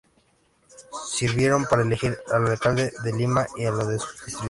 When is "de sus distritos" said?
3.87-4.39